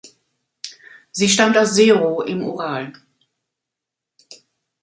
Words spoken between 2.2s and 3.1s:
im Ural.